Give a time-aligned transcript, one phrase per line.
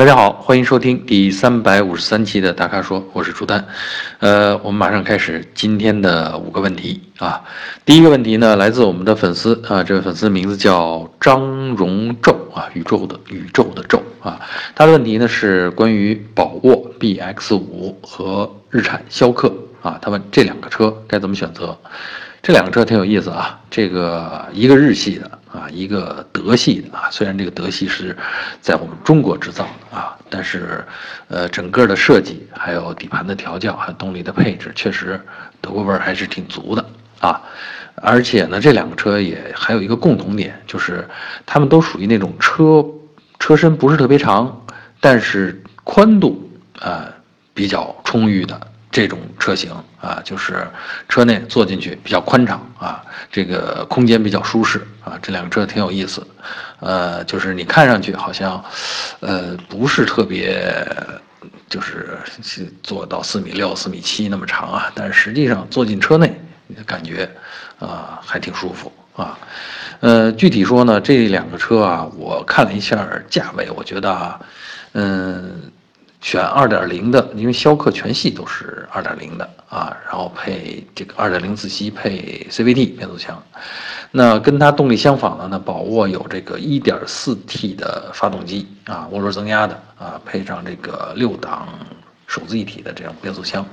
[0.00, 3.62] 大家好，欢迎收听第三百五十三期的大咖说，我是朱丹。
[4.20, 7.44] 呃，我们马上开始今天的五个问题啊。
[7.84, 11.42] 第一个问题呢，来自我们的粉丝啊，这位粉丝名字叫张
[11.76, 14.40] 荣宙啊，宇宙的宇宙的宙啊。
[14.74, 21.76] 他的问题呢是关于宝沃 BX 五和日产逍客啊，他问这两个车该怎么选择？
[22.42, 27.08] 这两个车挺有意思啊，这个一个日系的啊，一个德系的啊。
[27.10, 28.16] 虽然这个德系是
[28.60, 30.84] 在我们中国制造的啊，但是
[31.28, 35.20] 呃，整个的设计、还有底盘的调教、还有动力的配置，确实
[35.60, 36.84] 德国味儿还是挺足的
[37.20, 37.42] 啊。
[37.96, 41.06] 而且呢，这两个车也还有一个共同点，就是
[41.44, 42.84] 它们都属于那种车
[43.38, 44.64] 车身不是特别长，
[45.00, 47.08] 但是宽度啊
[47.52, 48.58] 比较充裕的。
[48.92, 50.66] 这种车型啊，就是
[51.08, 53.00] 车内坐进去比较宽敞啊，
[53.30, 56.26] 这个空间比较舒适啊，这两个车挺有意思，
[56.80, 58.62] 呃，就是你看上去好像，
[59.20, 60.84] 呃，不是特别，
[61.68, 62.18] 就是
[62.82, 67.30] 坐到四米六、四米七那么长啊，但是实际上坐进车内，你的感觉
[67.78, 69.38] 啊还挺舒服啊，
[70.00, 74.40] 呃，具体说呢，这两个车啊，我看了一下价位，我觉得啊，
[74.94, 75.70] 嗯。
[76.20, 83.42] 选二点零的，因为逍客全系都是二点零的啊，然后配这个二点零自吸配 CVT 变速箱。
[84.10, 91.68] 那跟它动力相仿的呢，宝沃有这个一点四 T 的发动机啊，涡轮增压的啊，配上这个六档
[92.26, 93.64] 手自一体的这种变速箱。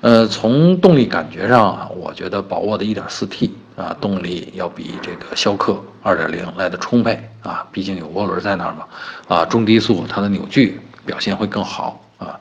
[0.00, 8.86] 呃，从动力感觉上啊，我觉得宝沃的一点四 T 啊，动力要比这个逍客二点零来的充沛啊，毕竟有涡轮在那儿嘛
[9.28, 10.80] 啊，中低速它的扭矩。
[11.04, 12.40] 表现会更好啊，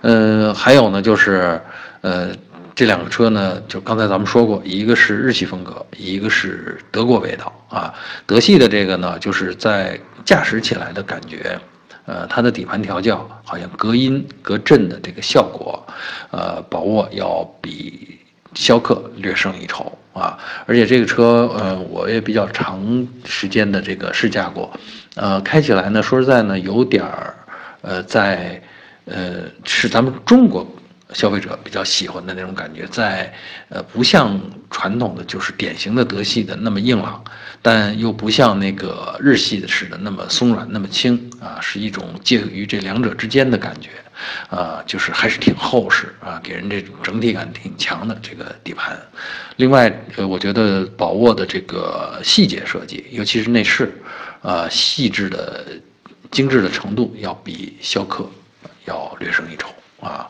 [0.00, 1.60] 呃，还有呢，就是，
[2.00, 2.30] 呃，
[2.74, 7.92] 这两个车呢，就刚才咱们说过，一个是日系风格，一个是德国味道啊。
[8.24, 11.58] 德系的这个呢，就是在驾驶起来的感觉，
[12.06, 15.84] 呃，它的底盘调教好像隔音隔震的这个效果，
[16.30, 18.18] 呃，宝沃要比
[18.54, 20.38] 逍客略胜一筹啊。
[20.66, 24.70] 而且这个车，呃，我也比较长时间的这个试驾过，
[25.16, 27.34] 呃，开起来呢，说实在呢，有点儿。
[27.80, 28.60] 呃，在，
[29.04, 30.66] 呃，是咱们中国
[31.12, 33.32] 消费者比较喜欢的那种感觉，在，
[33.68, 37.22] 呃，不像传统的就是典型的德系的那么硬朗，
[37.62, 43.88] 但又不像那个日系的似的那么松软那么轻啊，是一种介于这两者之间的感觉，
[44.50, 49.00] 啊，就是还是挺厚实啊，给人这种整体感挺强的这个底盘。
[49.56, 53.90] 另外，呃，我觉得宝沃的这个细节设计，尤其是内饰，
[54.42, 55.64] 啊，细致的。
[56.30, 58.28] 精致的程度要比逍客
[58.84, 59.68] 要略胜一筹
[60.00, 60.28] 啊，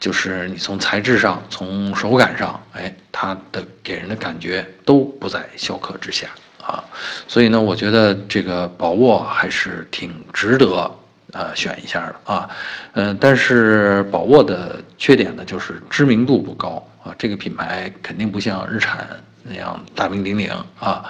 [0.00, 6.28] 就是你从材质上、从手感上，哎，它的给人的感觉都不在逍客之下
[6.62, 6.82] 啊，
[7.28, 10.90] 所以呢，我觉得这个宝沃还是挺值得
[11.32, 12.48] 呃选一下的啊，
[12.92, 19.06] 嗯，但是宝沃的缺点呢，就是知名度不高啊，这个品牌肯定不像日产。
[19.44, 21.04] 那样大名鼎鼎啊，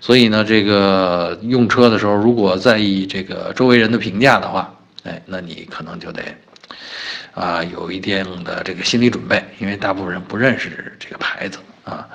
[0.00, 6.22] 所以呢，这个用车的时候，如果在意这个周围人的评价的话，哎，那你可能就得
[7.32, 12.06] 啊有一定的这个心理准备，因为大部分人不认识这个牌子啊。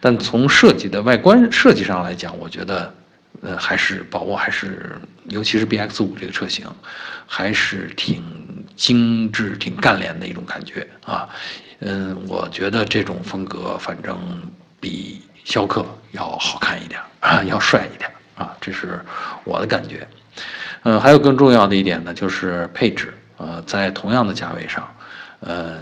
[0.00, 2.92] 但从设计的外观设计上来讲，我觉得
[3.40, 5.00] 呃还是宝沃还是，
[5.30, 6.66] 尤其是 B X 五这个车型，
[7.26, 8.22] 还是挺
[8.76, 11.26] 精致、挺干练的一种感觉啊。
[11.80, 14.18] 嗯，我觉得这种风格反正。
[14.82, 19.00] 比逍客要好看一点啊，要帅一点啊，这是
[19.44, 20.06] 我的感觉。
[20.82, 23.14] 嗯，还有更重要的一点呢，就是配置。
[23.36, 24.92] 呃，在同样的价位上，
[25.38, 25.78] 呃，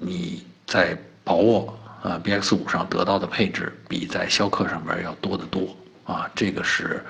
[0.00, 6.28] 你在宝沃啊 BX 五上得到的配置，比在逍客上边要多得多啊。
[6.34, 7.04] 这个是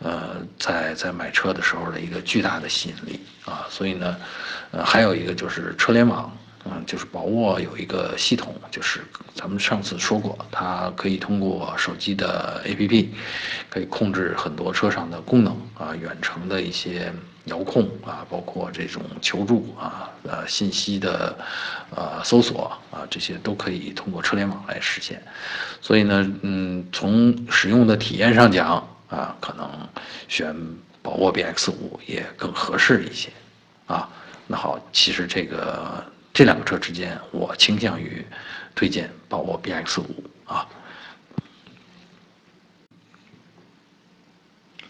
[0.00, 3.66] 呃，在在买车的时候的一个巨大的吸引力啊。
[3.68, 4.16] 所以呢，
[4.70, 6.32] 呃，还有一个就是车联网。
[6.70, 9.00] 嗯，就是宝沃有一个系统，就是
[9.34, 13.08] 咱们上次说过，它可以通过手机的 APP，
[13.70, 17.10] 可以控制很多车上的功能啊，远程的一些
[17.46, 21.38] 遥控啊，包括这种求助啊，呃，信息的
[21.94, 25.22] 呃搜索啊，这些都可以通过车联网来实现。
[25.80, 29.70] 所以呢，嗯，从使用的体验上讲啊，可能
[30.28, 30.54] 选
[31.00, 33.30] 宝沃 BX 五也更合适一些
[33.86, 34.06] 啊。
[34.46, 36.04] 那好，其实这个。
[36.38, 38.24] 这两个车之间，我倾向于
[38.72, 40.64] 推荐宝沃 BX 五啊。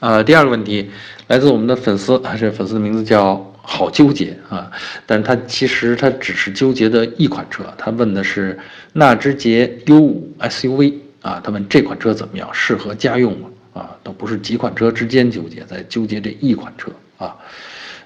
[0.00, 0.90] 呃，第二个问题
[1.26, 4.70] 来自我们的粉丝，这粉丝的名字叫好纠结啊，
[5.06, 8.58] 但他其实他只是纠结的一款车，他问的是
[8.92, 13.48] 纳智捷 U5 SUV 啊，他问这款车怎么样，适合家用吗？
[13.72, 17.34] 啊，都不是几款车之间纠结，在纠结这一款车啊。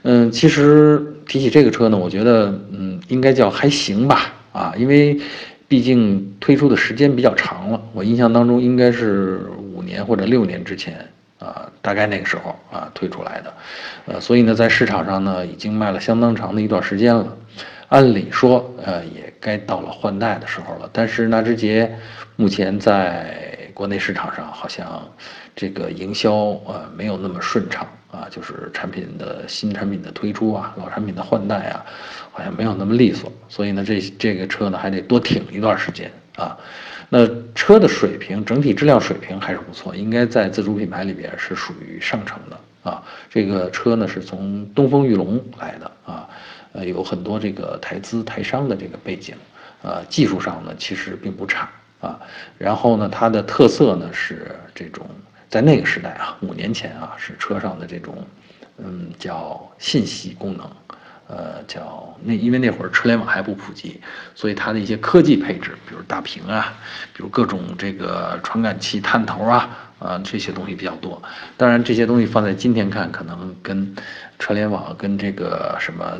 [0.05, 1.01] 嗯，其实
[1.33, 5.19] 提起这个车呢，我觉得嗯，应该叫还行吧啊，因为
[5.67, 11.09] 毕竟推出的时间比较长了，我印象当中应该是五年或者六年之前
[11.39, 13.55] 啊，大概那个时候啊推出来的，
[14.05, 17.35] 呃，所以呢，在市场上呢已经卖了相当长的一段时间了，
[17.89, 21.91] 按理说呃也该到了换代的时候了，但是纳智捷
[22.37, 25.09] 目前在国内市场上好像
[25.57, 26.33] 这个营销
[26.67, 27.87] 呃没有那么顺畅。
[28.13, 31.83] 啊，就是产品的新产品的推出啊，老产品的换代啊，
[32.31, 36.55] 好像没有那么利索，所以呢，这这个车呢还得多挺一段时间啊。
[37.09, 43.03] 那车的水平，整体质量水平还是不错，应该在自主品牌里边是属于上乘的啊。
[43.31, 46.29] 这个车呢是从东风裕隆来的啊，
[46.73, 49.35] 呃，有很多这个台资台商的这个背景，
[49.81, 51.67] 呃，技术上呢其实并不差
[52.03, 52.21] 啊。
[52.59, 55.07] 然后呢，它的特色呢是这种。
[55.49, 58.27] 在那个时代啊，五年前啊，是车上的这种，
[58.79, 60.67] 嗯，叫信息功能，
[61.27, 64.01] 呃，叫那因为那会儿车联网还不普及，
[64.35, 66.73] 所以它的一些科技配置，比如大屏啊，
[67.13, 69.69] 比如各种这个传感器探头啊，
[69.99, 71.23] 啊，这些东西比较多。
[71.59, 73.95] 当然，这些东西放在今天看，可能跟
[74.39, 76.19] 车联网跟这个什么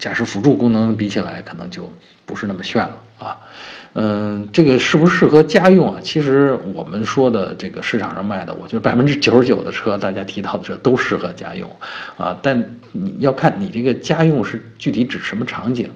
[0.00, 1.88] 驾驶辅助功能比起来，可能就
[2.26, 3.38] 不是那么炫了啊。
[3.92, 6.00] 嗯，这个适不适合家用啊？
[6.00, 11.68] 其实我们说的这个市场上卖的，我觉得百分之九十九的车，大家提到的车都适合家用，
[12.16, 15.90] 啊，但你要看你这个家用是具体指什么场景，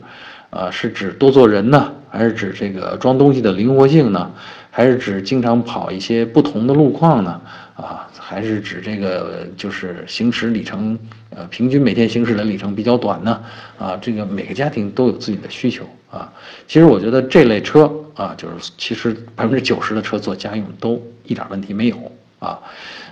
[0.51, 4.29] 啊，是指多坐人呢，还是指这个装东西的灵活性呢，
[4.73, 7.41] 还是指经常跑一些不同的路况呢？
[7.77, 10.99] 啊，还是指这个就是行驶里程，
[11.37, 13.41] 呃，平均每天行驶的里程比较短呢？
[13.79, 16.33] 啊，这个每个家庭都有自己的需求啊。
[16.67, 21.97] 其实我觉得这类车啊，就是其实百分之九十的车做家用都一点问题没有
[22.39, 22.59] 啊。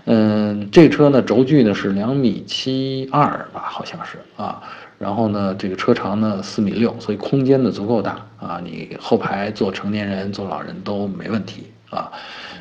[0.05, 4.63] 嗯，这车呢轴距呢是两米七二吧，好像是啊。
[4.99, 8.61] 然后呢，这个车长呢四米六，所以空间呢足够大啊。
[8.63, 12.11] 你后排坐成年人、坐老人都没问题啊。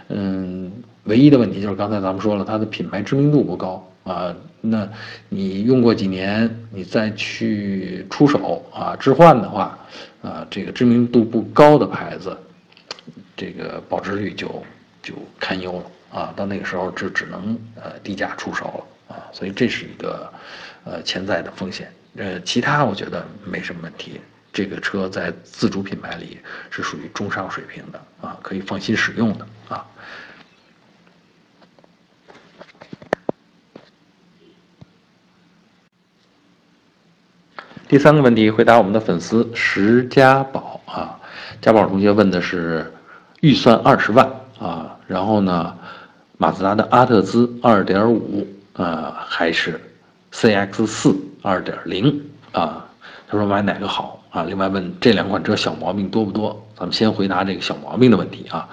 [0.09, 0.71] 嗯。
[1.05, 4.35] 唯一的问题就是刚才咱们说了，它的品牌知名度不高啊。
[4.63, 4.87] 那
[5.27, 9.77] 你用过几年，你再去出手啊置换的话，
[10.21, 12.37] 啊，这个知名度不高的牌子，
[13.35, 14.63] 这个保值率就
[15.01, 16.33] 就堪忧了啊。
[16.35, 19.23] 到那个时候就只能呃低价出手了啊。
[19.31, 20.31] 所以这是一个
[20.83, 21.91] 呃潜在的风险。
[22.17, 24.21] 呃，其他我觉得没什么问题。
[24.53, 26.37] 这个车在自主品牌里
[26.69, 29.87] 是属于中上水平的啊，可以放心使用的啊。
[37.91, 41.19] 第三个问题，回答我们的粉丝石家宝啊，
[41.59, 42.89] 家宝同学问的是
[43.41, 44.25] 预算二十万
[44.57, 45.75] 啊，然后呢，
[46.37, 49.77] 马自达的阿特兹二点五啊，还是
[50.31, 52.23] CX 四二点零
[52.53, 52.85] 啊？
[53.27, 54.43] 他说买哪个好啊？
[54.43, 56.65] 另外问这两款车小毛病多不多？
[56.77, 58.69] 咱们先回答这个小毛病的问题啊。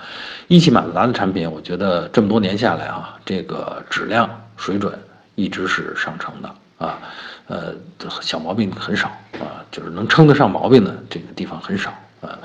[0.47, 4.97] 一汽马自达的产品，我觉得这么多年下来啊，这个质量水准
[5.35, 6.49] 一直是上乘的
[6.79, 6.99] 啊。
[7.51, 7.73] 呃，
[8.21, 9.09] 小毛病很少
[9.41, 11.91] 啊，就是能称得上毛病的这个地方很少
[12.21, 12.39] 啊，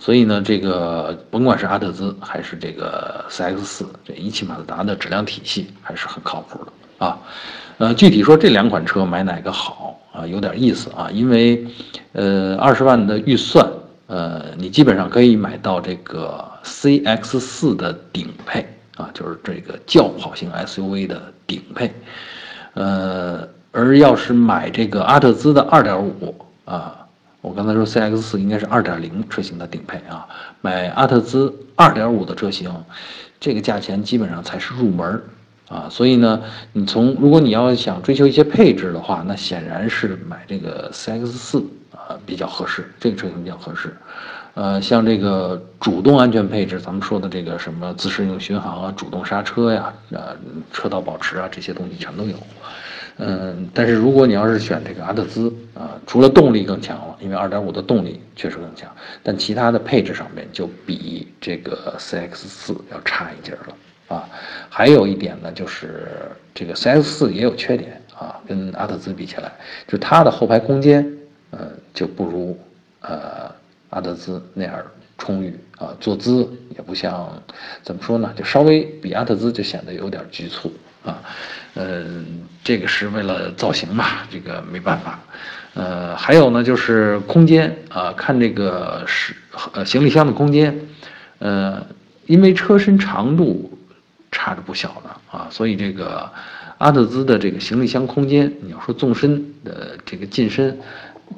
[0.00, 7.18] 所以呢，这个甭管是阿特兹还是这个 CX 四，这一汽马自达的质量体系还是很靠谱的啊。
[7.76, 11.62] 呃，具体说这两款车买哪个好啊，有点意思啊，因为
[12.12, 13.70] 呃二十万的预算，
[14.06, 18.66] 呃，你基本上可以买到这个 CX 四的顶配
[18.96, 21.92] 啊，就是这个轿跑型 SUV 的顶配，
[22.72, 23.46] 呃。
[23.76, 27.06] 而要是买这个阿特兹的二点五啊，
[27.42, 30.26] 我刚才说 C X 四应该是二点零车型的顶配啊，
[30.62, 32.72] 买阿特兹二点五的车型，
[33.38, 35.22] 这个价钱基本上才是入门
[35.68, 35.88] 啊。
[35.90, 36.42] 所以呢，
[36.72, 41.58] 你从如果你要想追求一些配置的话，那显然是买这个 C X 四
[41.92, 43.94] 啊比较合适，这个车型比较合适。
[44.54, 50.34] 呃，像这个主动安全配置，咱们说的这个什么自适应巡航啊、主动刹车呀、呃
[50.72, 52.34] 车道保持啊这些东西全都有。
[53.18, 64.28] 嗯，但是如果你要是选这个阿特兹啊，除了动力更强了，因为二点五的动力确实更强，但其他的配置上面就比这个 CX 四要差一截了啊。
[64.68, 66.06] 还有一点呢，就是
[66.54, 69.50] 这个 CX 四也有缺点啊，跟阿特兹比起来，
[69.88, 71.10] 就它的后排空间，
[71.52, 72.58] 呃，就不如
[73.00, 73.50] 呃
[73.88, 74.74] 阿特兹那样
[75.16, 76.46] 充裕啊，坐姿
[76.76, 77.42] 也不像
[77.82, 80.70] 怎么说呢，就稍微比阿特兹就显得有点局促。
[81.04, 81.22] 啊，
[81.76, 82.24] 嗯，
[82.64, 85.18] 这个是为了造型嘛，这个没办法。
[85.74, 89.34] 呃，还有呢，就是空间啊，看这个是
[89.72, 90.74] 呃行李箱的空间，
[91.38, 91.86] 呃，
[92.24, 93.78] 因为车身长度
[94.32, 96.32] 差着不小呢啊，所以这个
[96.78, 100.78] 阿特兹的这个行李箱空间，你要说纵深的这个进深，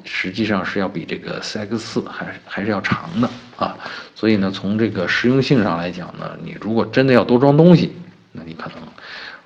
[0.05, 3.75] 实际上是要比这个 CX4 还还是要长的啊。
[4.15, 7.93] 所以呢，从这个实用性上来讲呢，你如果真的要多装东西，
[8.31, 8.77] 那你可能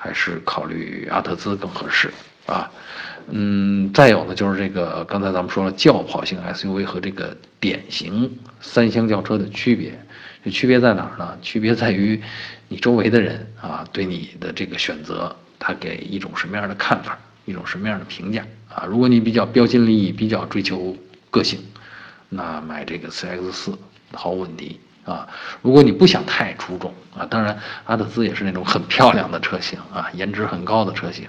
[0.03, 2.11] 还是考虑阿特兹更合适
[2.45, 2.69] 啊。
[3.29, 9.97] 嗯，再有呢，就是这个刚才咱们说了轿跑型 SUV 和这个典型三厢轿车的区别，
[10.43, 11.37] 这区别在哪儿呢？
[11.41, 12.21] 区别在于
[12.67, 18.85] 你周围的人啊，对你的这个选择，他给一种什么样的看法，一种什么样的评价啊？
[18.85, 20.93] 如果你比较标新立异，比较追求
[21.31, 21.61] 个性，
[22.27, 23.79] 那买这个 CX 四
[24.11, 25.27] 毫无问题啊。
[25.61, 31.27] 如果你不想太出众啊，当然阿特兹也是那种很漂亮的车型啊，颜值很高的车型，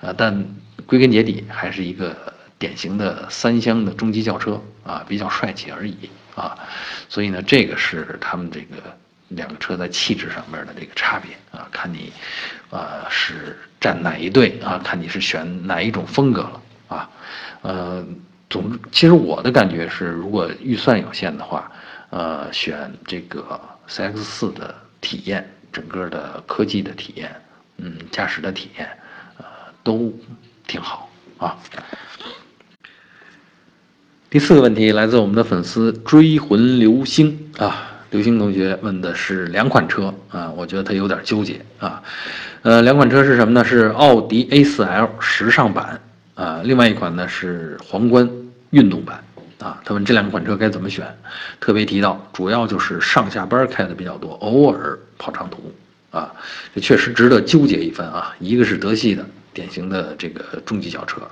[0.00, 0.46] 呃，但。
[0.84, 2.14] 归根结底还是一个
[2.58, 6.56] 典型的三厢的中级轿车啊，比较帅气而已啊，
[7.08, 8.76] 所以呢，这个是他们这个
[9.28, 12.12] 两个车在气质上面的这个差别啊，看你
[12.70, 17.10] 啊是站哪一队啊，看你是选哪一种风格了啊，
[17.62, 18.06] 呃，
[18.48, 21.68] 总之，其实我的感觉是，如果预算有限的话，
[22.10, 27.34] 呃，选这个 CX 四的体验，整个的科技的体验，
[27.78, 28.88] 嗯，驾驶的体验，
[29.38, 29.44] 呃，
[29.82, 30.12] 都。
[30.68, 31.08] 挺好
[31.38, 31.56] 啊。
[34.28, 42.02] 第四个问题来自我们的粉丝追魂流星啊，流星同学问的是两款车啊，我觉得他有点纠结啊。
[42.62, 43.64] 呃，两款车是什么呢？
[43.64, 46.00] 是奥迪 A4L 时尚版
[46.34, 48.28] 啊，另外一款呢是皇冠
[48.70, 49.22] 运动版
[49.58, 49.80] 啊。
[49.84, 51.06] 他问这两款车该怎么选，
[51.60, 55.72] 特别提到主要就是上下班开的比较多，偶尔跑长途
[56.10, 56.32] 啊，
[56.74, 58.34] 这确实值得纠结一番啊。
[58.38, 59.24] 一个是德系的。
[59.56, 61.22] 典型的这个中级轿车，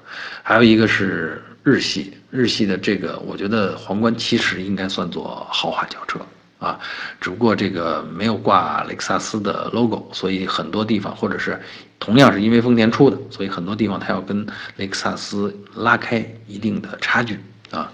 [0.42, 6.18] 还有一个是日系，日系的这个，我觉得皇冠其实应该算作豪华轿车
[6.58, 6.80] 啊，
[7.20, 11.60] 只不过这个没有挂雷克萨斯的 logo，所以很多地方或者是
[12.00, 17.38] 同样是因为丰田出的，所以很多地方它要跟雷克萨斯拉开一定的差距
[17.74, 17.92] 啊。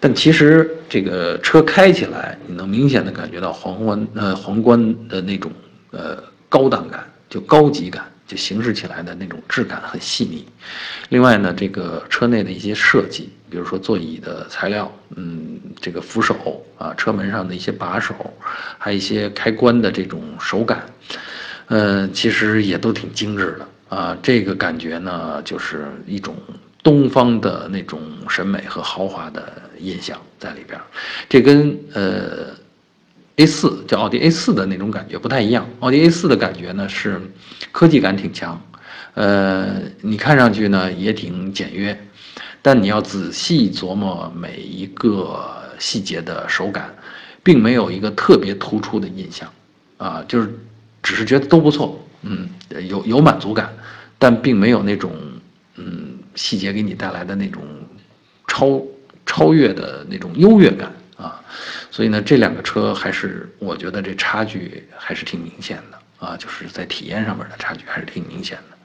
[0.00, 5.50] 但其实这个车开起来，你能明显的感觉到皇冠呃皇冠的那种
[5.90, 8.04] 呃高档感，就高级感。
[8.28, 10.46] 就行驶起来的那种质感很细腻，
[11.08, 18.14] 另外呢，这个车内的一些设计，比如说座椅的材料，嗯，这个扶手啊，车门上的一些把手，
[18.76, 20.84] 还有一些开关的这种手感，
[21.68, 24.14] 嗯，其实也都挺精致的啊。
[24.22, 26.36] 这个感觉呢，就是一种
[26.82, 30.80] 东方的那种审美和豪华的印象在里边，
[31.28, 32.56] 这跟呃。
[33.40, 37.20] A 四叫奥迪 A 四的那种感觉不太一样，奥迪 A 四的感觉呢是
[37.70, 38.60] 科技感挺强，
[39.14, 41.96] 呃，你看上去呢也挺简约，
[42.62, 45.40] 但你要仔细琢磨每一个
[45.78, 46.92] 细节的手感，
[47.44, 49.48] 并没有一个特别突出的印象，
[49.98, 50.52] 啊，就是
[51.00, 52.48] 只是觉得都不错，嗯，
[52.88, 53.72] 有有满足感，
[54.18, 55.12] 但并没有那种
[55.76, 57.62] 嗯细节给你带来的那种
[58.46, 58.80] 超
[59.26, 60.90] 超越的那种优越感。
[61.18, 61.42] 啊，
[61.90, 68.76] 所以呢，这两个车还是我觉得这差距还是挺明显的啊，就是在体验上面的差距还是挺明显的。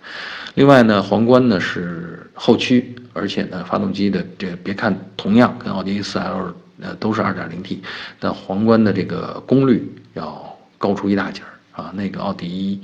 [0.55, 7.77] 另外呢，皇冠呢是后驱，而且呢，发动机的这别看同样跟奥迪 A4L 呃都是 2.0T，
[8.19, 11.91] 但皇冠的这个功率要高出一大截儿啊。
[11.93, 12.81] 那个奥迪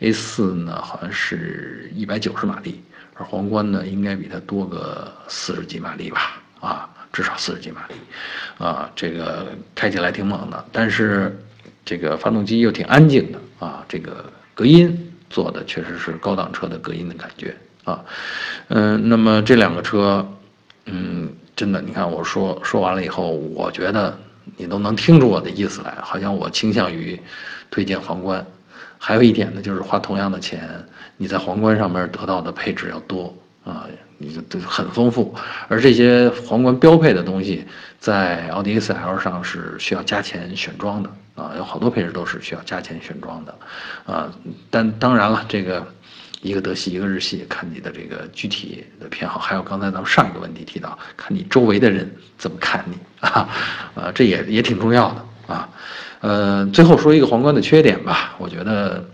[0.00, 2.80] A4 呢好像是一百九十马力，
[3.14, 6.88] 而皇冠呢应该比它多个四十几马力吧啊。
[7.12, 7.94] 至少四十几马力，
[8.56, 11.38] 啊，这个开起来挺猛的，但是
[11.84, 17.54] 这个发动机又挺安静的啊，这个隔音做的确实是高档车的隔音的感觉
[17.84, 18.02] 啊，
[18.68, 20.26] 嗯，那么这两个车，
[20.86, 24.18] 嗯，真的，你看我说说完了以后，我觉得
[24.56, 27.20] 你都能听出我的意思来，好像我倾向于
[27.70, 28.42] 推荐皇冠，
[29.04, 30.70] 还有一点呢，就是花同样的钱，
[31.16, 33.36] 你在皇冠上面得到的配置要多。
[33.64, 33.86] 啊，
[34.18, 35.32] 你都很丰富，
[35.68, 37.64] 而这些皇冠标配的东西，
[38.00, 43.54] 在奥迪 A4L 上是需要加钱选装的啊，有好多配置都是需要加钱选装的，
[44.04, 44.28] 啊，
[44.68, 45.86] 但当然了，这个
[46.40, 53.48] 一个德系一个日系，看你的这个具体的偏好，还有刚才咱们上一个问题提到，看你周围的人怎么看你啊，
[53.94, 55.68] 啊，这也也挺重要的啊，
[56.22, 59.04] 呃，最后说一个皇冠的缺点吧，我觉得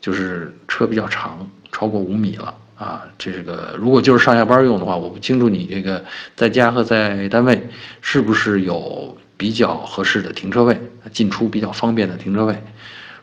[0.00, 2.54] 就是车比较长，超过五米了。
[2.76, 6.04] 啊，这个如果就是上下班用的话，我不清楚你这个
[6.36, 7.60] 在家和在单位
[8.00, 10.80] 是不是有比较合适的停车位，
[11.12, 12.56] 进出比较方便的停车位。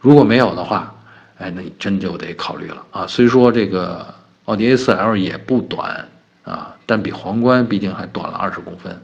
[0.02, 0.94] 如果没有的话，
[1.38, 3.08] 哎，那你真就得考虑了啊。
[3.08, 4.06] 虽说这个
[4.44, 6.06] 奥迪 A4L 也不短
[6.44, 9.02] 啊，但比皇冠毕竟还短了二十公分，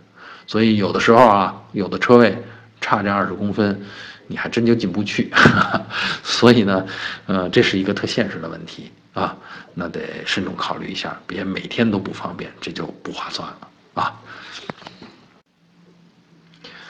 [0.47, 2.37] 所以有的时候啊，有的车位
[2.81, 3.79] 差这二十公分，
[4.27, 5.31] 你还真就进不去。
[6.23, 6.85] 所以呢，
[7.27, 8.91] 呃，这是一个特现实的问题。
[9.13, 9.35] 啊，
[9.73, 14.21] 那得慎重考虑一下，别每天都不方便，这就不划算了啊。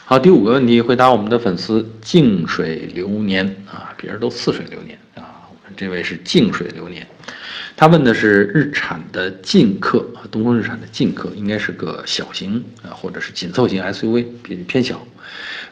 [0.05, 7.07] 好，第五个问题回答我们的粉丝静水流年啊，别人都似水流年啊，我们这位是静水流年，
[7.75, 15.05] 他问的是日产的劲客啊，东风日产的劲客应该是个小型啊，或者是紧凑型 SUV，偏偏小，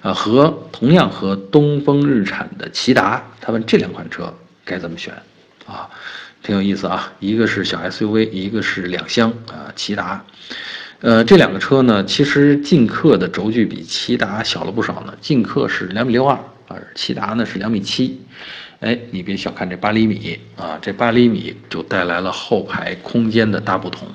[0.01, 4.33] 啊，和同样和东风日产的骐达，他问这两款车
[4.65, 5.13] 该怎么选
[5.67, 5.87] 啊，
[6.41, 10.25] 挺有意思啊，一个是小 SUV，一个是两厢啊，骐达。
[11.01, 15.13] 呃，这两个车呢，其实劲客的轴距比骐达小了不少呢。
[15.21, 16.37] 劲客是两米六二，
[16.67, 18.19] 而骐达呢是两米七。
[18.79, 24.07] 哎，你别小看这八厘米啊，这八厘米就带来了后排空间的大不同。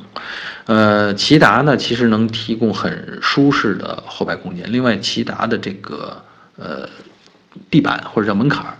[0.66, 4.64] 呃，骐达呢其实能提供很舒适的后排空间。
[4.72, 6.16] 另外，骐达的这个
[6.56, 6.88] 呃
[7.70, 8.76] 地板或者叫门槛儿，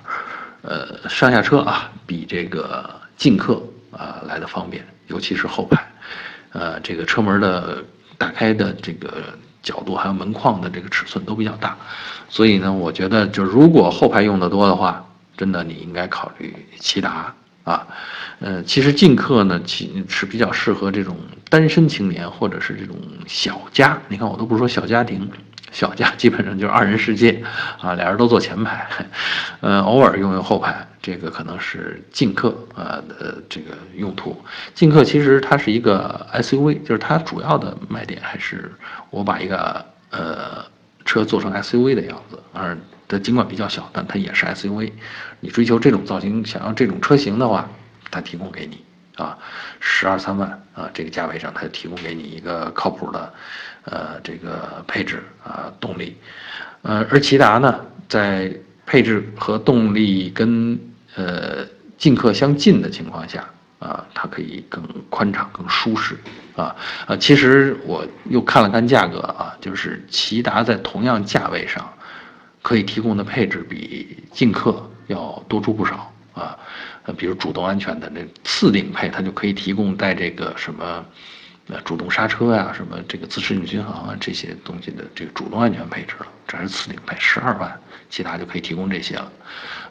[0.62, 5.87] 呃上下车啊比这个劲客啊来的方便，尤其是后排。
[6.53, 7.85] 呃，这个车门的。
[8.17, 9.25] 打开的这个
[9.61, 11.76] 角度，还有门框的这个尺寸都比较大，
[12.29, 15.05] 所以呢，我觉得就如果后排用的多的话，
[15.37, 17.87] 真的你应该考虑骐达啊。
[18.41, 21.17] 呃，其实劲客呢，其是比较适合这种
[21.49, 23.99] 单身青年或者是这种小家。
[24.09, 25.31] 你看，我都不说小家庭。
[25.73, 27.43] 小家基本上就是二人世界，
[27.81, 28.87] 啊，俩人都坐前排，
[29.61, 34.41] 呃，偶尔用用后排，这个可能是劲客啊的这个用途。
[34.73, 38.71] 劲客其实它是一个 SUV，就是它主要的卖点还是
[39.11, 40.64] 我把一个呃
[41.05, 44.92] 车做成 SUV 的样子，而它尽管比较小，但它也是 SUV。
[45.40, 47.68] 你追求这种造型，想要这种车型的话，
[48.11, 48.84] 它提供给你
[49.16, 49.38] 啊，
[49.80, 53.32] 十二三万啊这个价位上，它提供给你一个靠谱的。
[53.87, 56.16] 呃，这个配置啊，动力，
[56.80, 58.50] 呃，而骐达呢，在
[58.87, 60.80] 配置和动力跟
[61.16, 61.66] 呃
[61.99, 63.44] 劲客相近的情况下
[63.78, 66.16] 啊，它可以更宽敞、更舒适
[66.56, 66.75] 啊
[67.06, 67.14] 啊。
[67.14, 71.87] 其实我又看了看价格啊，就是骐达在同样价位上，
[72.64, 76.59] 可以提供的配置比劲客要多出不少啊。
[77.05, 81.05] 呃，比如主动安全的那次顶配，它就可以提供带这个什么。
[81.66, 89.33] 呃主动刹车呀，什么这个自适应巡航啊，这些东西的这个主动安全配置了，这是次顶配，十二万，其他就可以提供这些了。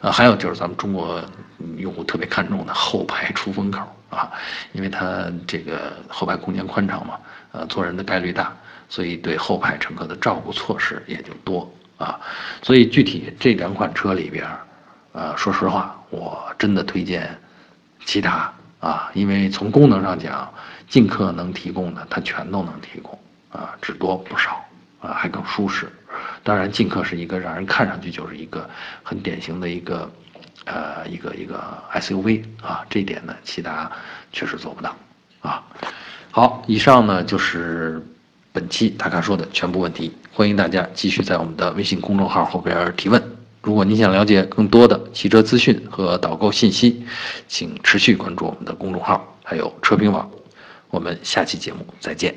[0.00, 1.20] 呃，还有就是咱们中国
[1.76, 4.30] 用户特别看重的后排出风口啊，
[4.72, 7.18] 因为它这个后排空间宽敞嘛，
[7.50, 8.56] 呃，坐人的概率大，
[8.88, 12.20] 所以对后排乘客的照顾措施也就多啊。
[12.62, 14.46] 所以具体这两款车里边，
[15.12, 17.38] 呃，说实话，我真的推荐
[18.06, 20.52] 骐达啊，因为从功能上讲。
[20.86, 23.18] 劲客能提供的，它全都能提供
[23.50, 24.62] 啊，只多不少
[25.00, 25.90] 啊，还更舒适。
[26.44, 28.68] 当然，劲客是一个让人看上去就是一个
[29.02, 30.08] 很典型的一个，
[30.66, 33.90] 呃，一个一个 SUV 啊，这点呢，骐达
[34.30, 34.94] 确实做不到
[35.40, 35.64] 啊。
[36.30, 38.06] 好，以上呢就是
[38.52, 43.22] 本期大咖说的全部问题，欢迎大家继续在我们的微信公众号后边提问。
[43.62, 47.06] 如果您想了解更多的汽车资讯和导购信息，
[47.46, 50.28] 请持续关注我们的公众号，还有车评网。
[50.90, 52.34] 我们下期节目再见。